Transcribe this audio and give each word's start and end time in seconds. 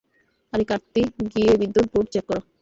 আরে 0.53 0.63
কার্তি, 0.69 1.01
গিয়ে 1.31 1.51
বিদ্যুৎ 1.61 1.85
বোর্ড 1.93 2.07
চেক 2.13 2.25
কর। 2.27 2.39